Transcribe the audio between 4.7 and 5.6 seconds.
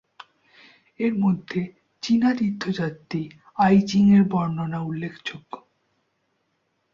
উল্লেখযোগ্য।